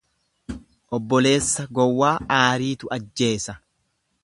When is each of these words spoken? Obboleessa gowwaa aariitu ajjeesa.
Obboleessa 0.97 1.67
gowwaa 1.79 2.15
aariitu 2.39 2.91
ajjeesa. 2.99 3.59